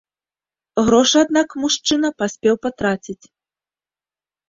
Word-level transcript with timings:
Грошы, 0.87 1.17
аднак, 1.27 1.47
мужчына 1.65 2.07
паспеў 2.25 2.55
патраціць. 2.67 3.21